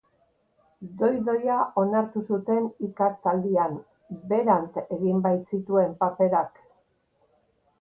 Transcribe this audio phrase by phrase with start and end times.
[1.01, 3.75] Doi-doia onartu zuten ikastaldian,
[4.33, 6.65] berant egin baitzituen paperak.